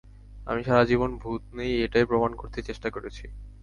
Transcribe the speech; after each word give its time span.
আমি 0.47 0.61
সারা 0.63 0.83
জীবন 0.85 1.11
ভূত 1.17 1.43
নেই 1.57 1.73
এটাই 1.85 2.05
প্রমাণ 2.05 2.31
করতে 2.35 2.59
চেষ্টা 2.67 2.87
করেছি। 2.89 3.25